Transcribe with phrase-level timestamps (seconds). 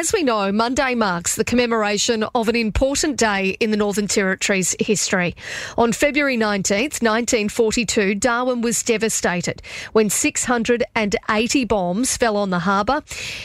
[0.00, 4.74] as we know, Monday marks the commemoration of an important day in the Northern Territory's
[4.80, 5.36] history.
[5.76, 9.60] On February 19th, 1942, Darwin was devastated
[9.92, 13.02] when 680 bombs fell on the harbour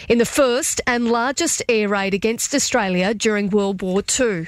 [0.07, 4.47] in the first and largest air raid against Australia during World War II.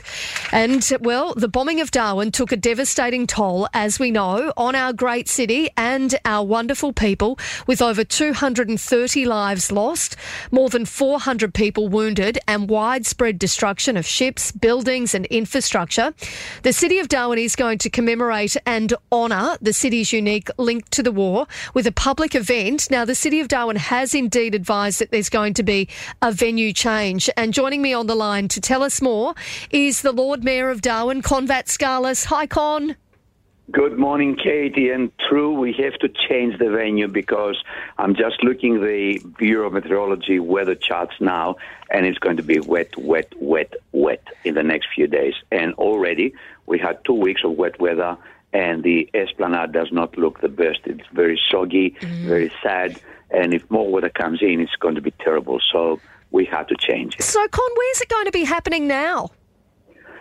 [0.53, 4.93] And, well, the bombing of Darwin took a devastating toll, as we know, on our
[4.93, 7.37] great city and our wonderful people,
[7.67, 10.15] with over 230 lives lost,
[10.51, 16.13] more than 400 people wounded, and widespread destruction of ships, buildings, and infrastructure.
[16.61, 21.01] The City of Darwin is going to commemorate and honour the city's unique link to
[21.01, 22.91] the war with a public event.
[22.91, 25.89] Now, the City of Darwin has indeed advised that there's going to be
[26.21, 27.31] a venue change.
[27.35, 29.33] And joining me on the line to tell us more
[29.71, 32.25] is the Lord Mayor of Darwin, Kon Vatskalis.
[32.25, 32.95] Hi, Con.
[33.69, 34.91] Good morning, Katie.
[34.91, 37.61] And true, we have to change the venue because
[37.97, 41.57] I'm just looking the Bureau of Meteorology weather charts now,
[41.91, 45.33] and it's going to be wet, wet, wet, wet in the next few days.
[45.51, 46.33] And already
[46.65, 48.17] we had two weeks of wet weather,
[48.53, 50.79] and the Esplanade does not look the best.
[50.85, 52.25] It's very soggy, mm.
[52.25, 55.59] very sad, and if more weather comes in, it's going to be terrible.
[55.73, 55.99] So
[56.31, 57.23] we have to change it.
[57.23, 59.29] So, Con, where's it going to be happening now?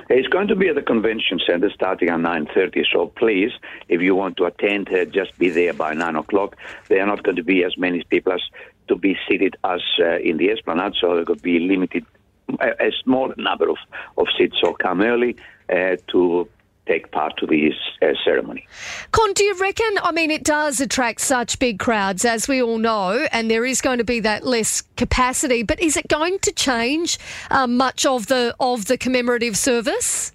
[0.08, 3.50] It's going to be at the convention center starting at 9.30, so please,
[3.88, 6.56] if you want to attend, uh, just be there by 9 o'clock.
[6.88, 8.42] There are not going to be as many people as
[8.86, 12.06] to be seated as uh, in the Esplanade, so there could be limited,
[12.60, 13.78] a, a small number of,
[14.16, 15.36] of seats, so come early
[15.68, 16.48] uh, to
[16.86, 18.66] take part to this uh, ceremony.
[19.12, 19.98] Con, do you reckon?
[20.02, 23.80] I mean, it does attract such big crowds, as we all know, and there is
[23.80, 25.62] going to be that less capacity.
[25.62, 27.18] But is it going to change
[27.50, 30.32] uh, much of the of the commemorative service?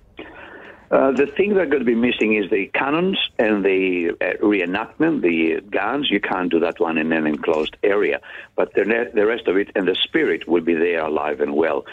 [0.92, 5.22] Uh, the thing that's going to be missing is the cannons and the uh, reenactment,
[5.22, 6.12] the guns.
[6.12, 8.20] You can't do that one in an enclosed area,
[8.58, 11.86] but the, the rest of it and the spirit will be there alive and well.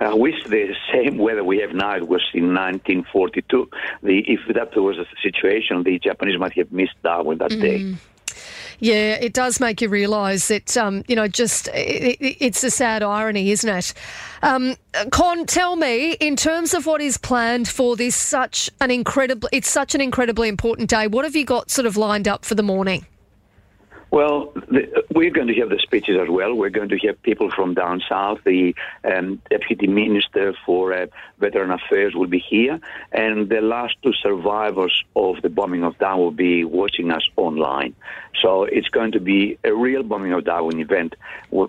[0.00, 3.68] I wish the same weather we have now it was in 1942.
[4.02, 7.60] The, if that was a situation, the Japanese might have missed Darwin that mm.
[7.60, 7.96] day.
[8.78, 12.70] Yeah, it does make you realise that, um, you know, just it, it, it's a
[12.70, 13.94] sad irony, isn't it?
[14.42, 14.76] Um,
[15.10, 19.70] Con, tell me, in terms of what is planned for this such an incredible, it's
[19.70, 21.06] such an incredibly important day.
[21.06, 23.06] What have you got sort of lined up for the morning?
[24.16, 26.54] Well, the, we're going to have the speeches as well.
[26.54, 28.38] We're going to have people from down south.
[28.46, 32.80] The um, deputy minister for uh, veteran affairs will be here,
[33.12, 37.94] and the last two survivors of the bombing of Darwin will be watching us online.
[38.40, 41.14] So it's going to be a real bombing of Darwin event,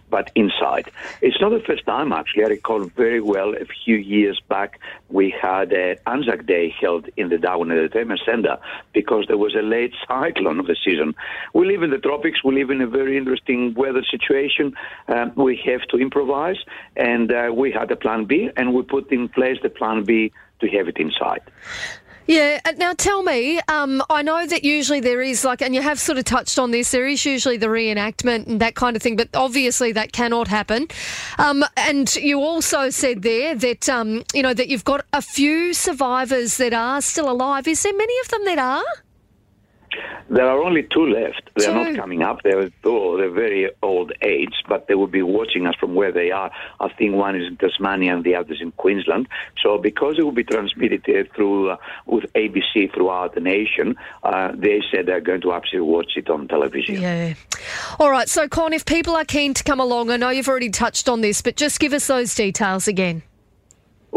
[0.10, 0.90] but inside.
[1.22, 2.46] It's not the first time, actually.
[2.46, 7.30] I recall very well a few years back we had an Anzac Day held in
[7.30, 8.58] the Darwin Entertainment Center
[8.94, 11.16] because there was a late cyclone of the season.
[11.54, 12.37] We live in the tropics.
[12.44, 14.74] We live in a very interesting weather situation.
[15.08, 16.58] Um, we have to improvise,
[16.96, 20.32] and uh, we had a plan B, and we put in place the plan B
[20.62, 21.42] to have it inside.
[22.28, 22.60] Yeah.
[22.66, 25.98] Uh, now tell me, um, I know that usually there is like, and you have
[25.98, 29.16] sort of touched on this, there is usually the reenactment and that kind of thing,
[29.16, 30.88] but obviously that cannot happen.
[31.38, 35.74] Um, and you also said there that, um, you know, that you've got a few
[35.74, 37.66] survivors that are still alive.
[37.66, 38.84] Is there many of them that are?
[40.30, 41.50] There are only two left.
[41.56, 42.44] They're not coming up.
[42.44, 46.32] They're, oh, they're very old age, but they will be watching us from where they
[46.32, 46.52] are.
[46.80, 49.28] I think one is in Tasmania and the other is in Queensland.
[49.64, 54.82] So because it will be transmitted through uh, with ABC throughout the nation, uh, they
[54.92, 57.02] said they're going to actually watch it on television.
[57.02, 57.34] Yeah.
[58.00, 58.30] All right.
[58.30, 61.22] So, Con, if people are keen to come along, I know you've already touched on
[61.22, 63.24] this, but just give us those details again.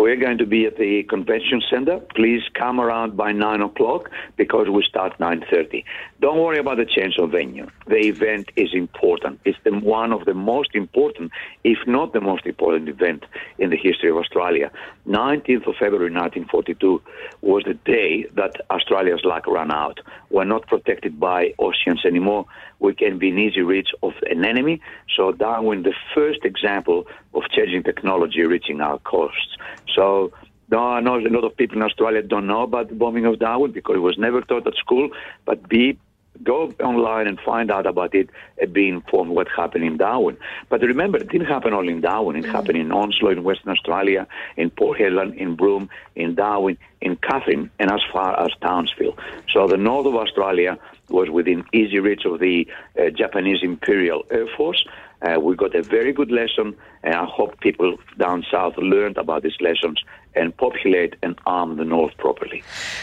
[0.01, 2.01] We're going to be at the convention center.
[2.17, 5.85] Please come around by nine o'clock because we start nine thirty.
[6.23, 7.67] Don't worry about the change of venue.
[7.87, 9.41] The event is important.
[9.45, 11.33] It's the, one of the most important,
[11.65, 13.27] if not the most important event
[13.59, 14.71] in the history of Australia.
[15.07, 17.03] 19th of February 1942
[17.43, 20.01] was the day that Australia's luck ran out.
[20.31, 22.47] We're not protected by oceans anymore.
[22.79, 24.81] We can be in easy reach of an enemy.
[25.15, 29.57] So Darwin, the first example of changing technology reaching our coasts.
[29.95, 30.33] So
[30.71, 33.39] no, I know a lot of people in Australia don't know about the bombing of
[33.39, 35.11] Darwin because it was never taught at school.
[35.45, 35.99] But be
[36.43, 40.37] go online and find out about it and be informed what happened in Darwin.
[40.69, 42.37] But remember, it didn't happen only in Darwin.
[42.37, 44.27] It mm happened in Onslow, in Western Australia,
[44.57, 49.17] in Port Hedland, in Broome, in Darwin, in Katherine, and as far as Townsville.
[49.53, 50.79] So the north of Australia
[51.11, 52.67] was within easy reach of the
[52.99, 54.85] uh, Japanese Imperial Air Force.
[55.23, 59.43] Uh, we got a very good lesson, and I hope people down south learned about
[59.43, 60.03] these lessons
[60.35, 62.63] and populate and arm the north properly.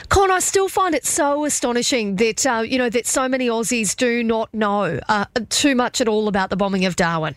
[0.10, 3.96] Con, I still find it so astonishing that uh, you know that so many Aussies
[3.96, 7.36] do not know uh, too much at all about the bombing of Darwin.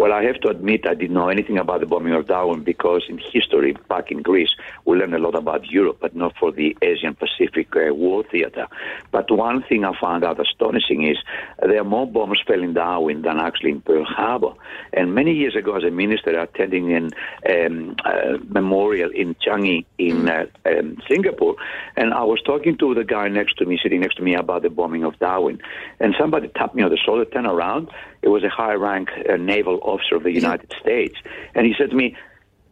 [0.00, 3.04] Well, I have to admit I didn't know anything about the bombing of Darwin because
[3.10, 4.48] in history, back in Greece,
[4.86, 8.66] we learned a lot about Europe, but not for the Asian Pacific uh, War Theater.
[9.10, 11.18] But one thing I found out astonishing is
[11.60, 14.54] there are more bombs fell in Darwin than actually in Pearl Harbor.
[14.94, 17.10] And many years ago, as a minister, attending an
[17.52, 21.56] um, uh, memorial in Changi in uh, um, Singapore,
[21.98, 24.62] and I was talking to the guy next to me, sitting next to me, about
[24.62, 25.60] the bombing of Darwin.
[25.98, 27.90] And somebody tapped me on the shoulder, turned around.
[28.22, 31.16] It was a high rank uh, naval officer of the United States.
[31.54, 32.16] And he said to me,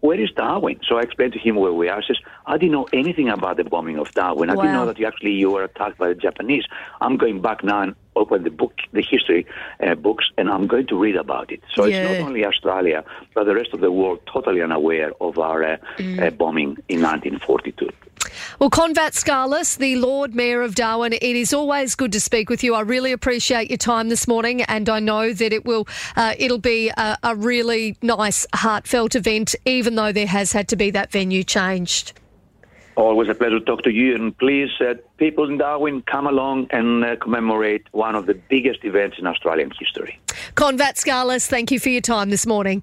[0.00, 0.78] where is Darwin?
[0.88, 2.00] So I explained to him where we are.
[2.00, 4.48] He says, I didn't know anything about the bombing of Darwin.
[4.48, 4.62] I Wow.
[4.62, 6.64] didn't know that you actually you were attacked by the Japanese.
[7.00, 9.44] I'm going back now and open the book, the history
[9.84, 11.60] uh, books, and I'm going to read about it.
[11.74, 11.88] So Yeah.
[11.96, 13.04] it's not only Australia,
[13.34, 16.22] but the rest of the world totally unaware of our uh, Mm.
[16.24, 17.88] uh, bombing in 1942.
[18.58, 22.62] Well, Kon Vatskalis, the Lord Mayor of Darwin, it is always good to speak with
[22.64, 22.74] you.
[22.74, 25.86] I really appreciate your time this morning, and I know that it will
[26.16, 30.76] uh, it'll be a, a really nice, heartfelt event, even though there has had to
[30.76, 32.12] be that venue changed.
[32.96, 36.66] Always a pleasure to talk to you, and please, uh, people in Darwin, come along
[36.70, 40.18] and uh, commemorate one of the biggest events in Australian history.
[40.56, 42.82] Kon Vatskalis, thank you for your time this morning.